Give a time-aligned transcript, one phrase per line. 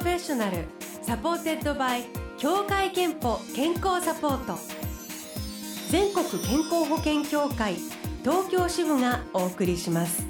[0.00, 0.64] Professional
[1.02, 2.04] supported by
[2.38, 4.58] 協会けんぽ健康サポート。
[5.90, 7.74] 全国健康保険協会
[8.24, 10.24] 東京支部がお送りします。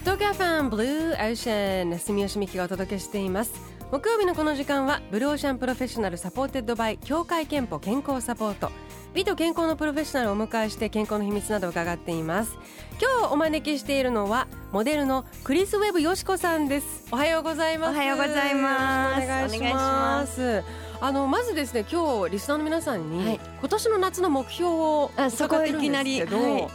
[0.00, 3.75] 東京 FM Blue Ocean 住吉美紀がお届けしています。
[3.92, 8.72] 木曜日のこの時間は Blue Ocean Professional supported by 協会けんぽ健康サポート。
[9.14, 12.58] 美と健康のプロフェッショナルをお迎えして健康の秘密などを伺っています。
[13.00, 17.06] 今日お招きしているのはモデルのクリスウェブよしこさんです。
[17.12, 17.94] おはようございます。
[17.94, 19.24] おはようございます。
[19.24, 20.64] お願いします。
[21.00, 26.68] あのまずですね今日リスナーの皆さんに、はい、今年の夏の目標を伺ってるんですけど、はい、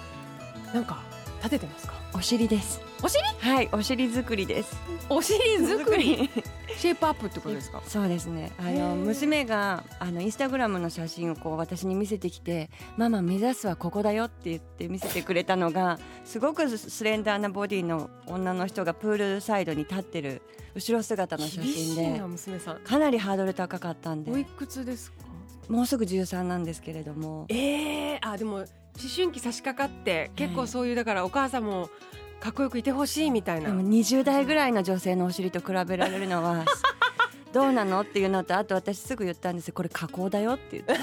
[0.73, 1.01] なんか
[1.39, 1.93] 立ててますか？
[2.13, 3.23] お尻ですお尻？
[3.39, 4.75] はいお尻作りです。
[5.09, 6.29] お尻作り？
[6.77, 7.81] シェイプアップってことですか？
[7.87, 8.51] そうですね。
[8.59, 20.41] あの娘があのインスタグラムの写真をこう私に見せてきてママ目指すはここだよって言って見せてくれたのが すごくスレンダーなボディの女の人がプールサイドに立ってる
[20.75, 22.21] 後ろ姿の写真で
[22.83, 24.31] かなりハードル高かったんで。
[24.31, 25.17] おいくつですか？
[25.69, 27.45] もうすぐ13なんですけれども。
[27.49, 28.65] ええー、あでも思
[29.15, 31.89] 春期差し掛かって結構そういうだからお母さんも
[32.41, 33.67] かっこよくいてほしいみたいな。
[33.67, 36.65] でも20代ぐらいの女性のお尻と比べられるのは
[37.53, 38.01] どうなの？
[38.01, 40.93] っていうのとあと私すぐ言ったんですこれ加工だよって言って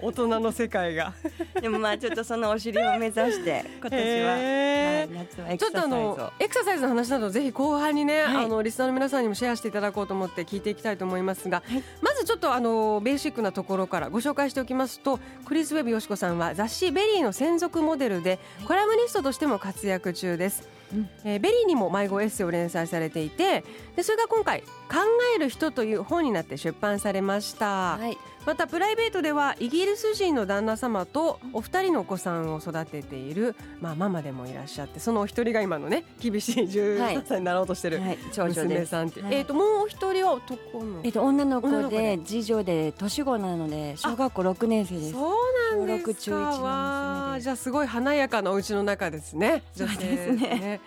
[0.00, 1.12] 大人の世界が。
[1.60, 5.66] でもまあちょっとそのお尻を目指して今年は、はい、夏はエクササイズを。
[5.66, 20.77] ちょっとあのエクササイズの話などぜひ後半にね、はい、あのリスナーの皆さんにもシェアしていただこうと思って聞いていきたいと思いますが、はい、まずちょっとあのベーシックなところからご紹介しておきますとクリス・ウェブよしこさんは雑誌「VERY」の専属モデルでコラムニストとしても活躍中です。
[21.24, 23.64] えー、 VERY にも毎号エッセイを連載されていて
[23.96, 24.96] でそれが今回「考
[25.36, 39.30] える人」という本になって出版されました、はい、またプライベートではイギリス人の旦那様とお二人のお子さんを育てている、まあ、ママでもいらっしゃってそのお一人が今のね厳しい13歳になろうとしてる娘さんって、はい。
[39.32, 45.12] はい、えー、ともうお一人は男の、えー、と女の子で次女で年子なので小学校6年生です。
[45.12, 45.32] そう
[45.76, 47.38] なんですか。
[47.40, 49.62] じゃあすごい華やかなお家の中ですね。
[49.74, 50.80] そうですね。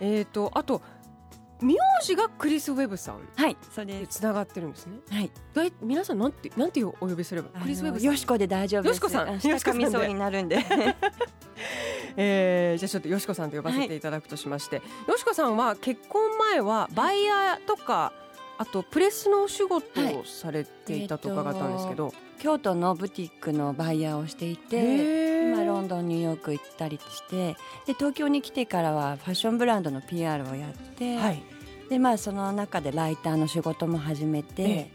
[0.00, 0.80] えっ、とあと
[1.60, 1.74] 名
[2.04, 3.20] 字がクリス・ウェブさん。
[3.34, 4.20] はいそうです。
[4.20, 4.98] つながってるんですね。
[5.10, 5.30] はい。
[5.54, 9.32] だい皆さんなんてなんてお呼びすればクリス・ウェブよしこで大丈夫よしこさん。
[9.32, 10.58] よしこみそうになるんで。
[12.20, 18.12] えー、じゃあちょっとよしこさんと呼ばせていただくとしまして、はい、よしこさんは結婚前はバイヤーとか、
[18.58, 31.42] あとプレスのお仕事をされていたと伺ったんですけど、はいえー、京都のブティックのバイヤーをしていて、まあ、ロンドンニューヨーク行ったりしてで東京に来てからはファッションブランドの PR をやって、はい、
[31.88, 34.90] でまあその中でライターの仕事も始めて、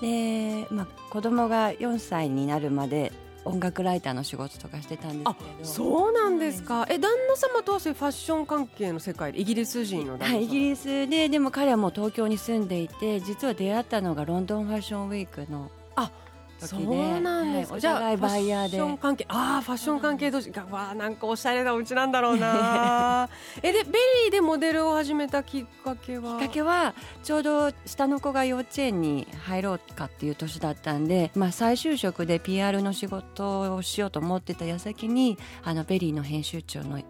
[0.00, 3.12] で、まあ、子供が4歳になるまで
[3.44, 5.68] 音楽ライターの仕事とかしてたんですけど。
[5.68, 16.10] そうなんですか、え旦那様とはそういうファッション関係の世界でイギリス人のはい、イギリスででも彼はもう東京に住んでいて実は出会ったのがロンドンファッションウィークのあ
[16.58, 18.78] そうなんです、はい、じゃあバイヤーで。
[18.78, 19.26] ファッション関係。
[19.28, 20.50] ああファッション関係同士。
[20.50, 23.28] がわあなんかおしゃれなお家なんだろうな
[23.62, 23.90] えでベ
[24.24, 26.38] リーでモデルを始めたきっかけは？
[26.38, 37.00] きっかけはちょうど下の子が幼稚園に入ろうかっていう年だったんで、まあ、再就職で PR の仕事をしようと思ってた矢先にあの VERY の編集長の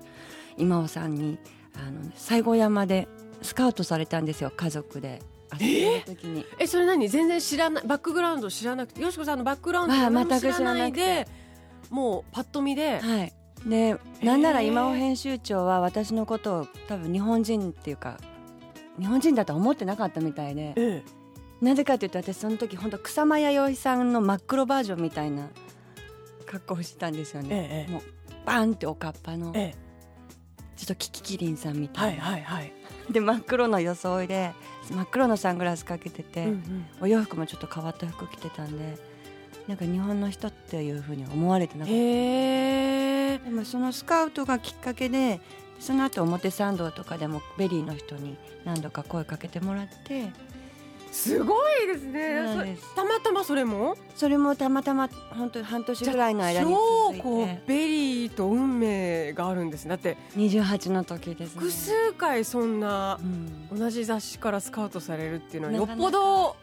[0.56, 1.38] 今尾さんに
[1.76, 3.08] あの西郷山で
[3.42, 5.20] スカウトされたんですよ家族で。
[5.60, 7.08] えー、えそれ何？
[7.08, 11.26] 全然知らないバックグラウンド知らなくてよしこさんのバックグラウンド全く知らないで
[11.90, 13.32] もうパッと見で、はい、
[13.66, 18.18] でなんなら今尾編集長は私のことを多分日本人っていうか
[18.98, 21.02] 日本人だと思ってなかったみたいで、え
[21.56, 25.48] え、なぜかというと私その時本当草間彌生さんの真っ黒バージョンみたいな
[26.46, 28.02] 格好をしてたんですよね、え、もう
[28.46, 29.60] バンっておかっぱの、ちょ
[30.84, 32.72] っとキキキリンさんみたいな、はいはいはい、
[33.10, 34.52] で真っ黒の装いで
[34.90, 38.98] 真っ黒のサングラスかけてて、うんうん、お洋服もちょっと変わった服着てたんで
[39.68, 41.94] なんか日本の人っていうふうに思われてなかった。
[43.44, 45.40] でもそのスカウトがきっかけで
[45.80, 50.30] その後表参道とかでも VERY の人に何度か声かけてもらって
[51.14, 53.96] すごいですねたまたまそれも？
[54.16, 63.20] それもたまたま本当半年ぐらいの間に超こう VERY と運命があるんですだって28の時です、ね、複数回そんな
[63.72, 66.56] 同じ雑誌からスカウトされるっていうのはよっぽど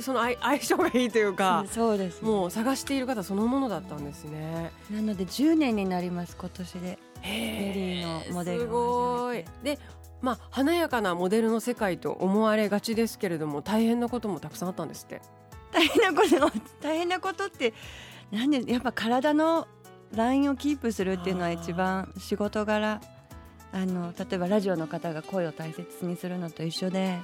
[0.00, 4.70] その相相性がいいというか、そうです、ね、もう探している方そのものだったんですね。
[4.90, 9.78] なので10年になります今年で VERY のモデルすごいで
[10.26, 15.22] まあ、華やかなモデルの世界と思われがちですけれども大変なこともたくさんあったんですって。
[15.72, 17.72] 大変なこと大変なことって
[18.32, 19.68] なんでやっぱ体の
[20.12, 23.00] ラインをキープするっていうのは一番仕事柄。
[23.72, 27.18] あの例えばラジオの方が声を大切にするのと一緒で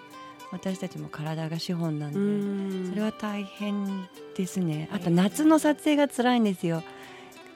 [0.53, 4.07] 私たちも体が資本なんでそれは大変
[4.37, 4.89] ですね。
[4.93, 6.85] あと夏の撮影が辛いんですよ。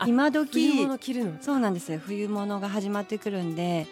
[0.07, 1.39] 今時冬物着るの。
[1.41, 2.01] そうなんですよ。
[2.05, 3.87] 冬物が始まってくるんで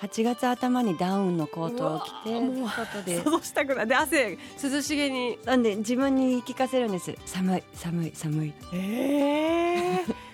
[0.00, 3.22] 8月頭にダウンのコートを着て外で。
[3.22, 3.86] 想像したくない。
[3.86, 5.38] で汗涼しげに。
[5.44, 7.14] なんで自分に言い聞かせるんです。
[7.24, 8.54] 寒い寒い寒い。
[8.72, 10.14] えー。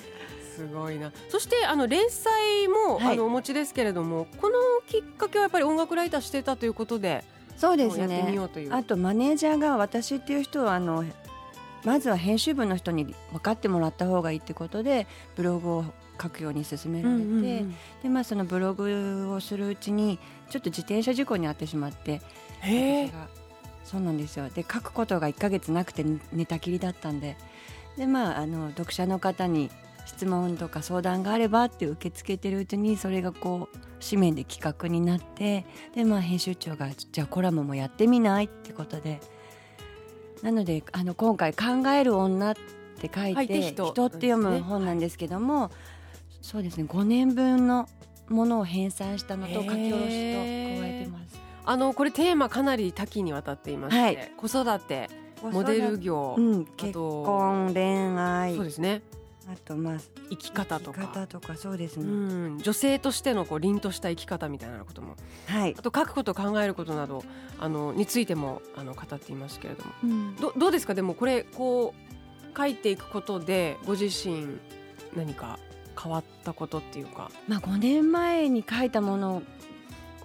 [0.57, 1.13] すごいな。
[1.29, 4.55] そしてあの連載も、はい、あのお持ちですけれどもこの
[4.87, 7.25] きっかけはやっぱり音楽ライターしてたということで
[7.57, 8.39] そうですね。
[8.71, 11.05] あとマネージャーが私っていう人はあの
[11.85, 15.85] まずは編集部の人に分かってもらった方がいいってことでブログを
[16.21, 20.19] 書くように勧められて、うんうんうん、でまあ、そのブログをするうちに
[20.51, 22.21] ちょっと自転車事故に遭ってしまって
[23.85, 24.49] そうなんですよ。
[24.51, 27.37] で書くことが1か月なくて寝たきりだったんで。
[27.97, 29.71] で、まあ、あの読者の方に
[30.07, 39.21] 質問とか相談があればって受け付けてるうちにそれがこう紙面で企画になってで、まあ、編集長が「じゃあコラムもやってみない?」ってことで。
[40.43, 45.71] なのであの今回「考える女」って書いて「人」って読む本なんですけども
[46.41, 46.85] そうですね。
[46.85, 47.89] 5年分の
[48.29, 51.39] ものを編纂したのと書き下ろしと加えてます。
[51.65, 55.09] あのこれテーマかなり多岐にわたっていまして、はい、子育て
[55.43, 57.85] モデル業、うん、結婚恋
[58.19, 58.57] 愛。
[58.57, 59.03] そうですね。
[59.49, 59.97] あとまあ
[60.31, 61.01] 生き方とか。
[61.09, 62.07] 方とかそうですね、う
[62.55, 65.17] ん、女性としてのこう凛とした生き方みたいなことも、
[65.47, 67.25] はい、あと書くこと考えることなど
[67.59, 70.95] あのについてもあの語っていますけれども、うん、どどうですか？
[70.95, 74.59] でもこれこう書いていくことでご自身
[75.17, 75.59] 何か
[76.01, 79.43] 変わったことっていうか、まあ、5年前に書いたもの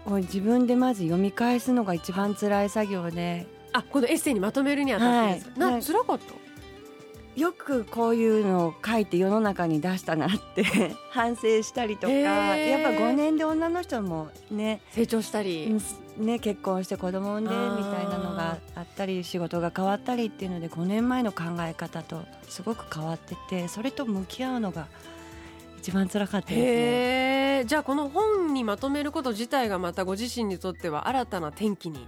[0.05, 3.47] を自分でまず読み返すのが一番辛い作業で。
[3.73, 6.45] あこのエッセイにまとめるにあたってです、はい、な辛かった？
[7.35, 10.63] よくこういうのを書いて世の中に出したなって
[11.11, 12.13] 反省したりとか。
[12.13, 15.75] やっぱ5年で女の人もね成長したり、
[16.17, 24.87] ね、結婚して子供産んでみたいなのがあったり仕事が変わったりっていうので5年前の考え方とすごく変わっててそれと向き合うのが
[25.85, 27.63] 一番辛かったですね。
[27.67, 32.07] じゃあこの本にまとめること自体がまたご自身にとっては新たな転機に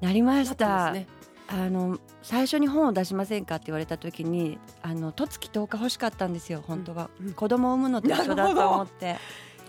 [0.00, 0.92] なりました。
[0.92, 1.08] ね、
[1.48, 9.16] あの最初に本を出しませんかって言われた時にあの十月10日欲しかったんですよ本当は、うんうん、子供を産むのと一緒だと思って。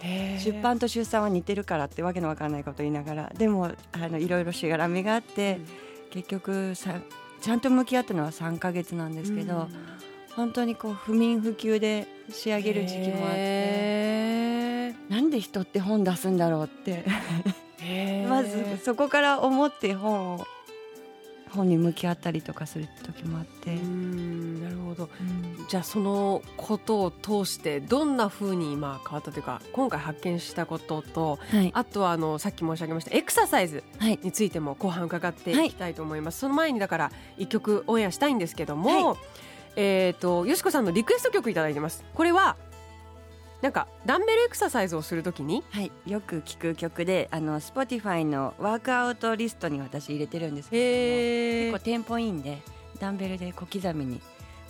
[0.04, 3.32] 出版と出産は似てるからってわけのわからないこと言いながら。
[3.36, 5.66] でもあのいろいろしがらみがあって、うん、
[6.12, 6.94] 結局さ
[7.42, 9.68] ちゃんと向き合ったのは3か月なんですけど、うん、
[10.36, 14.96] 本当にこう不眠不休で仕上げる時期もあって。
[15.10, 17.06] なんで人って本出すんだろうって。
[18.30, 20.46] まずそこから思って本を
[21.50, 23.76] 本に向き合ったりとかする時もあって。
[23.76, 33.84] なるほど、うん、じゃあそのことを通してどんなふうに今変わったというか今回発見したことと、はい、あとはあのさっき申し上げましたエクササイズ
[34.22, 39.18] についても後半伺っていきたいと思います、はい、その前にだから一曲オンエアしたいんですけども、はい、
[39.76, 42.04] えっ、ー、とよしこさんのリクエスト曲いただいてます。
[42.14, 42.56] これは
[43.62, 52.58] なんかダンベルエクササイズをするときに、はい、よく聞く曲であの Spotify のワークアウトリストに私入れてるんですけど結構テンポいいんで
[53.00, 54.20] ダンベルで小刻みに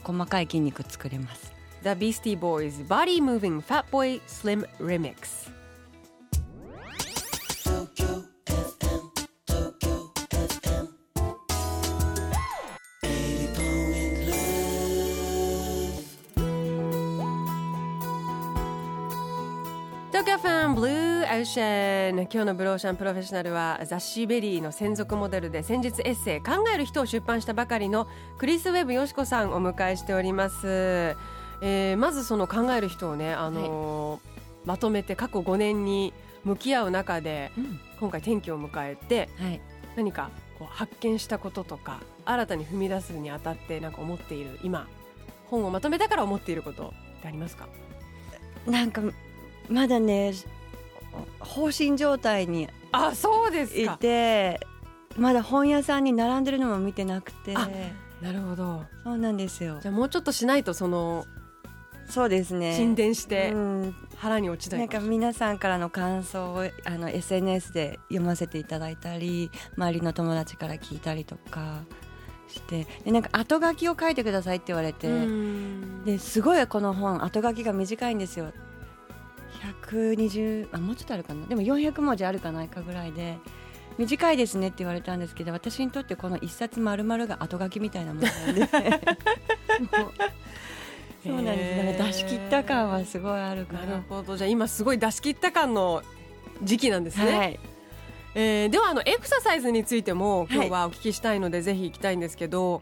[0.03, 1.53] 細かい筋肉作れます。
[1.83, 5.51] The Beastie Boys Body Moving Fat Boy Slim Remix
[20.21, 31.15] シェン今日のブルーオーシャンプロフェッショナルは雑誌 VERY の専属モデルで先日エッセイ考える人を出版したばかりのクリス・ウェブよしこさんをお迎えしております、
[31.63, 34.19] えー、まずその考える人をね、あのーはい、
[34.65, 36.13] まとめて過去5年に
[36.43, 39.59] 向き合う中で、うん、今回転機を迎えて、はい、
[39.95, 44.87] 何かこう発見したこととか新たに踏み出すにあたってなんか思っている今
[45.47, 47.67] 本をまとめたから思っていることってありますか？
[48.67, 49.01] なんか
[49.71, 50.33] まだね
[51.39, 54.59] 放心状態にあそうですいて
[55.17, 57.53] まだ本屋さんに並んでるのも見てなくて。
[58.21, 58.85] なるほど。
[59.03, 59.79] そうなんですよ。
[59.81, 61.25] じゃあもうちょっとしないとその
[62.07, 62.75] そうですね。
[62.75, 63.53] 沈殿して、
[64.17, 71.83] 腹に落ちないなんか皆さんからの感想をあの SNS で読ませていただいたり周りの友達から聞いたりとか
[72.47, 72.85] して。
[73.03, 75.09] でなんか後書きを書いてくださいって言われて。
[76.05, 78.51] ですごいこの本後書きが短いんですよ
[79.61, 81.45] 120あもうちょっとあるかな。
[81.47, 83.37] でも400文字あるかないかぐらいで
[83.97, 88.67] 短いですねって言われたんですけど私にとってこの一冊丸々が後書きみたいなものなんで。
[91.23, 91.85] そうなんです。
[91.85, 93.85] だから出し切った感はすごいあるから。
[93.85, 94.37] なるほど。
[94.37, 96.01] じゃあ今すごい出し切った感の
[96.63, 97.59] 時期なんですね、はい、
[98.35, 102.81] えー、ではあのエクササイズについても今日はお聞きしたいので、ぜひ行きたいんですけど、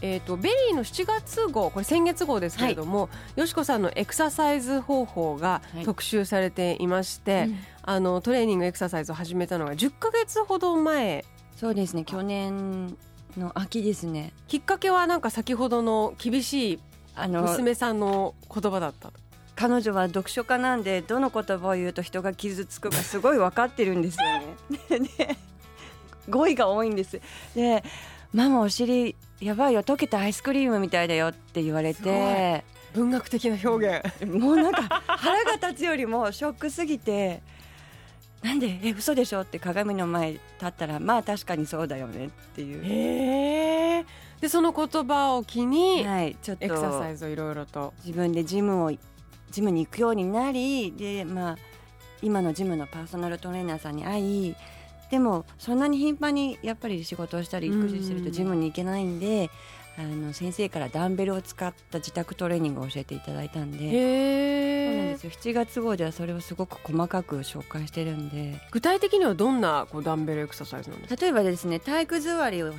[0.00, 11.24] えーと、 VERY の7月号これ先月号ですけれども、はい、よしこさんのエクササイズ方法が特集されていまして、はいうん、あのトレーニングエクササイズを始めたのが10か月ほど前。
[11.56, 12.96] そうですね去年
[13.38, 14.32] の秋ですね。
[14.48, 16.80] きっかけはなんか先ほどの厳しい
[17.14, 19.12] あの娘さんの言葉だった
[19.56, 25.08] 彼女は読書家なんでどの言葉を言うと人が傷つくかすごい分かってるんですよね。
[25.16, 25.36] で
[26.28, 27.20] 語彙が多いんです。
[27.54, 27.84] で
[28.32, 32.64] ママお尻やばいよ溶けたアイスクリームみたいだよって言われて。
[32.94, 34.26] 文学的な表現。
[34.26, 37.42] もうなんか腹が立つよりもショックすぎて
[38.40, 38.78] なんで？
[38.82, 42.82] え嘘でしょって鏡の前立ったらまあ確かにそうだよねっていう。
[42.84, 44.04] へー。
[44.40, 46.64] でその言葉を機に、はい、ちょっと。
[46.64, 47.92] エクササイズをいろいろと。
[48.04, 48.92] 自分でジムを
[49.50, 51.56] ジムに行くようになりで、まあ、
[52.22, 54.54] 今のジムのパーソナルトレーナーさんに会い
[55.14, 59.48] でもそんなに頻繁にやっぱり仕事をしたり育児してるとジムに行けないんで、
[59.96, 63.78] あの先生からダンベルを使った自宅トレーニングを教えていただいたんで。
[63.78, 65.30] そうなんですよ。
[65.30, 68.60] 7月号ではそれをすごく細かく紹介してるんで。
[68.72, 71.22] 具体的にはどんなこうダンベルエクササイズなんですか？
[71.22, 72.72] 例えばですね体育座りを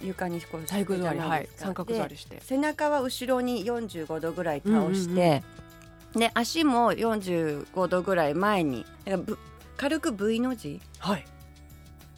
[0.00, 2.38] 床にこう体育座り、はい、三角座りして。
[2.42, 5.42] 背中は後ろに45度ぐらい倒して、うんうん
[6.14, 6.20] うん。
[6.20, 8.86] で足も45度ぐらい前に
[9.78, 11.24] 軽く V の字、はい、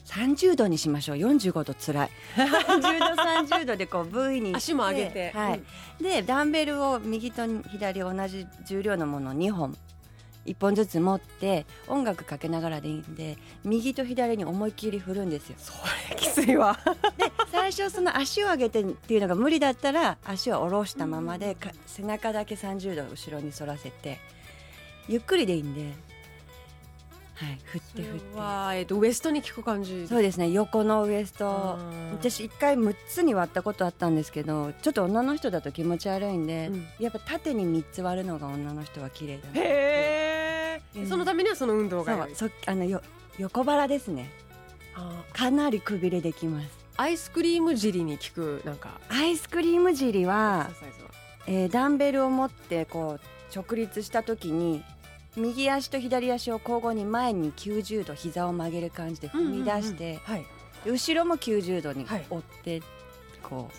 [0.05, 5.61] 30度にしましょう45度つらい30度30度でこう V に足も上げて、はい、
[5.99, 9.75] うん、でダンベルを右と左同じ重量のものを2本
[10.45, 15.55] 1本ずつ持って音楽かけながらでいいんで右と左に思いっきり振るんですよ。
[15.57, 15.73] そ
[16.11, 16.77] れきついわ
[17.17, 21.57] で最初その足を上げてっていうのが無理だったら足を下ろしたままで
[21.87, 24.19] 背中だけ30度後ろに反らせて
[25.07, 26.14] ゆっくりでいいんで。
[27.35, 28.37] はい、振って振って。
[28.39, 30.49] は、えーと、ウエストに効く感じそうですね。
[30.51, 31.77] 横のウエスト。
[32.13, 42.51] 私一回6つに割ったことあったんですけどちょっと女の人だと気持ち悪いんで、うん、やっぱ縦に3つ割るのが女の人は綺麗だなへえ、うん、そのためにはその運動がそう。
[42.65, 43.01] あのよ
[43.37, 44.31] 横腹ですね。
[45.33, 46.69] かなりくびれできます。
[46.95, 49.01] アイスクリーム尻に効くなんか。
[49.09, 50.69] アイスクリーム尻は。
[51.47, 54.83] えー、ダンベルを持ってこう直立した時に
[55.37, 60.19] 右足と左足を交互に前に90度膝を曲げる感じで踏み出して、
[60.85, 62.81] 後ろも90度に折って、
[63.43, 63.75] こう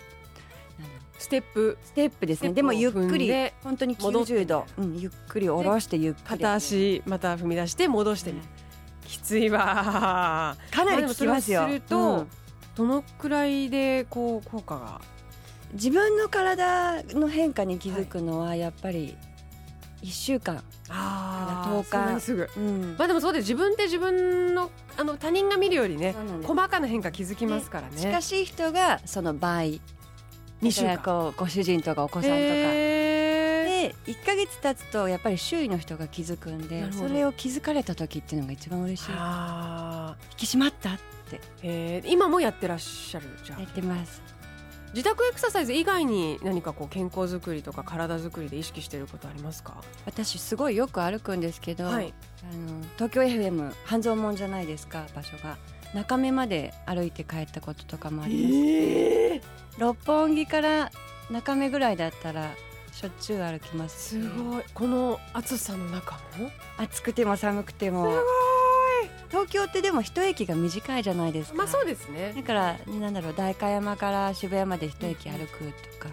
[1.18, 1.78] ステップ。
[1.82, 2.52] ステップですね。
[2.52, 3.32] でもゆっくり
[3.62, 6.22] 本当に90度、うん、ゆっくり下ろしてゆっくり。
[6.24, 8.34] 片足また踏み出して戻して、
[9.06, 11.66] きついわかなりききますよ。
[11.66, 12.28] すると、うん、
[12.74, 15.00] どのくらいでこう効果が？
[15.72, 19.16] 自分の体の変化に気づくのはやっぱり
[20.06, 20.62] 1週間。
[20.88, 22.20] あ10日。
[22.20, 27.96] すぐ、うん、まあでもそうで自分で自分のあの他人が見るよりね細かな変化気づきますからね。
[27.96, 29.80] 近しい人がその倍
[30.62, 30.98] 2週間。
[30.98, 32.36] こうご主人とかお子さんとか。
[32.36, 39.10] で1か月経つとやっぱり周囲の人が気づくんでそれを気づかれた時っていうのが一番嬉しい。
[39.10, 39.16] 引
[40.36, 42.02] き締まったって。
[42.06, 44.22] 今もやってらっしゃるじゃやってます
[44.96, 49.74] 自宅エクササイズ以外に何かこう健康づくりとか体づくりで意識していることありますか？
[50.06, 52.14] 私すごいよく歩くんですけど、はい、
[52.50, 55.58] あの東京 FM 半蔵門じゃないですか場所が。
[55.92, 59.40] 中目まで歩いて帰ったこととかもあります、えー、
[59.78, 60.90] 六本木から
[61.30, 62.54] 中目ぐらいだったら
[62.92, 64.64] しょっちゅう歩きます、すごい。
[64.72, 66.50] この暑さの中も？
[66.78, 68.14] 暑くても寒くても
[69.30, 71.58] 東京ってでも一駅が短いじゃないですか。
[71.58, 72.32] まあそうですね。
[72.36, 76.08] だからなんだろう代官山から渋谷まで一駅歩くとか、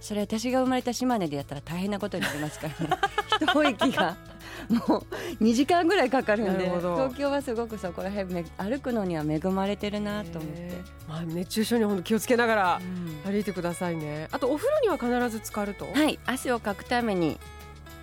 [0.00, 2.96] それ私が生まれた島根でやったら大変なことになりますからね。
[3.40, 4.16] 一駅が
[4.68, 5.06] もう
[5.42, 10.70] 2時間ぐらいかかるんで東京はすごくそこら辺歩くのには恵まれてるなと思って、
[11.08, 12.80] まあ、熱中症に本当気をつけながら
[13.26, 15.86] 歩いてくださいね、あとお風呂には必ず浸かると？
[15.92, 17.38] はい汗をかくために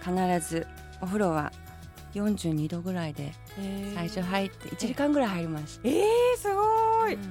[0.02, 0.14] 必
[0.48, 0.68] ず
[1.02, 1.54] お風呂は
[2.14, 3.34] 42度ぐらいで
[3.96, 6.04] 最初入って1時間ぐらい入りますえー、
[6.38, 7.22] すごい、うん、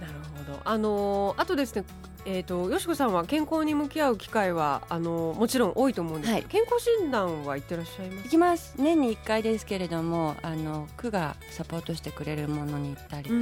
[0.00, 0.60] なるほど。
[0.64, 1.84] あのー、あとですね
[2.24, 8.22] えーと、よしこさんは健康に向き合う機会はあのもちろん多いと思うんですけど、はい、健康診断は行ってらっしゃいます？
[8.22, 8.74] 行きます。
[8.78, 13.34] 年に1回ですけれどもあの区がサポートしてくれるものに行ったりとか、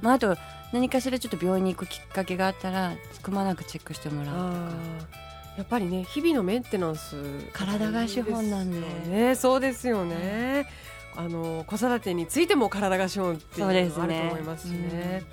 [0.00, 0.36] まあ、あと
[0.72, 5.27] 何かしらちょっと病院に行くきっかけがあったらくまなくチェックしてもらうとか。
[5.58, 7.16] やっぱりね日々のメンテナンス、
[7.52, 8.80] 体が資本なんで。
[9.10, 9.34] ね。
[9.34, 10.70] そうですよね、
[11.16, 15.24] あの子育てについても体が資本っていうのがあると思いますしね。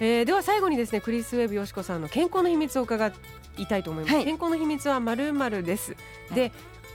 [0.00, 3.12] えー、では最後にですねクリス・ウェブよしこさんの健康の秘密を伺
[3.56, 5.94] いたいと思います、はい、健康の秘密はまるまるです。
[6.34, 6.40] で、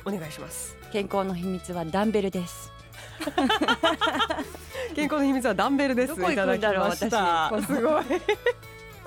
[0.04, 0.76] はい、お願いします。
[0.92, 2.70] 健康の秘密はダンベルです。
[4.94, 6.10] 健康の秘密はダンベルです。
[6.10, 7.50] どこ行くんだろういただきました。
[7.50, 7.66] 私。
[7.72, 8.04] すごい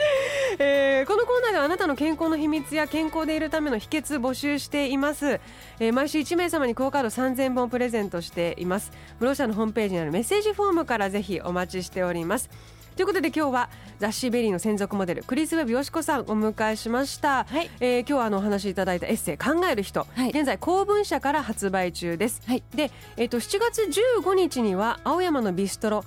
[0.59, 5.41] えーこのコーナーではあなたの健康の秘密や健康でいるための秘訣募集しています、
[5.79, 8.93] えー毎週1名様にクオカード3000円分プレゼントしています。
[9.19, 12.51] ブルーオーシャンのホームページにあるメッセージフォームからぜひお待ちしております。
[12.97, 17.71] ということで今日は雑誌 VERY の専属モデルクリス・ウェブよしこさんお迎えしました、はい。
[17.81, 20.31] えー今日はあのお話しいただいたエッセイ考える人、はい。
[20.31, 22.63] 現在光文社から発売中です、はい。
[22.75, 23.83] で、えっと7月
[24.21, 26.05] 15日には青山のビストロ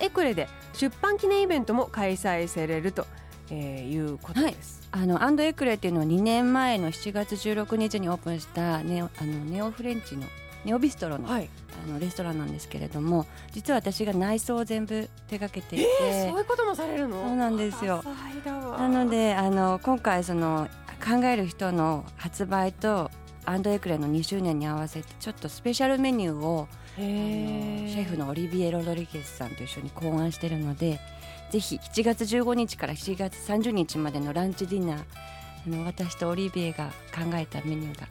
[0.00, 3.06] エクレで出版記念イベントも開催されると、
[3.50, 10.26] えーいうことです、あのアンドエクレっていうのは2年前の7月16日にオープンしたネオあのネオフレンチの
[10.64, 11.48] ネオビストロの,、はい。
[11.82, 17.24] あのレストランなんですけれども実は私が内装を全部手掛けていて、えーそういうこともされるの？
[17.24, 18.04] そうなんですよ。
[18.78, 20.68] なのであの今回その
[21.02, 23.10] 考える人の発売と
[23.46, 31.00] アンドエクレの2周年に合わせてちょっとスペシャルメニューをシェフのオリビエ・ロドリゲスさんと一緒に考案しているので
[31.50, 34.98] ぜひ7月15日から7月30日までのランチディナー
[35.66, 38.06] あの私とオリビエが考えたメニューが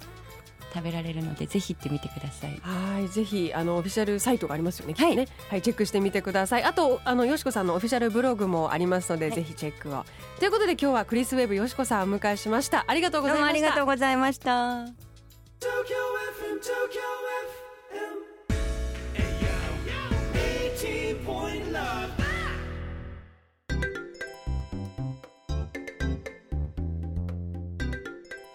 [0.73, 2.59] 食べられるのでぜひ行ってみてください。
[2.61, 4.93] はいぜひあのオフィシャルサイトがありますよね。
[4.95, 6.63] はいねはいチェックしてみてください。
[6.63, 10.05] あとあのよしこさんのオフィシャルブログもありますので、はいぜひチェックを。
[10.37, 12.85] ということで今日はクリスウェブよしこさんをお迎えしました。
[12.87, 13.51] ありがとうごどざいました。
[13.51, 14.85] うもありがとうございました。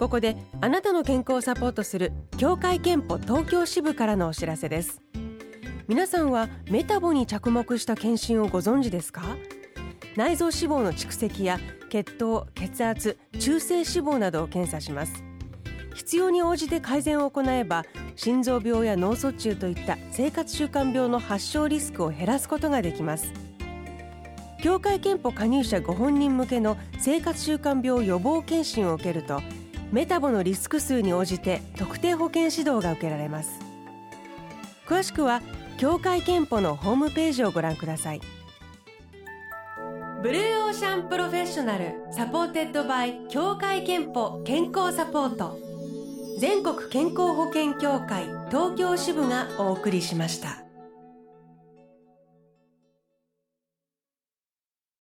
[0.04, 5.00] ここであなたの健康をサポートする協会憲法東京支部からのお知らせです。
[5.88, 9.23] 皆さんはメタボに着目した検診をご存知ですか？
[10.14, 11.58] 内臓脂肪の蓄積や
[11.88, 15.24] 血糖血圧中性脂肪などを検査します。
[15.94, 23.33] 必要に応じて改善を行えば心臓病や脳卒中といった生活習慣病の発症リスクを減らすことができます。
[24.62, 29.40] 協会憲法加入者ご本人向けの生活習慣病予防検診を受けると
[29.92, 33.61] メタボのリスク数に応じて特定保健指導が受けられます。
[34.87, 35.40] 詳しくは
[35.79, 38.20] 協会けんぽのホームページをご覧ください。
[40.23, 45.59] ブルーオーシャンプロフェッショナル supported by 協会けんぽ健康サポート。
[46.38, 50.63] 全国健康保険協会東京支部がお送りしました。